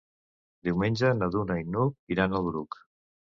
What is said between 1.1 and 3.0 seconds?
na Duna i n'Hug iran al Bruc.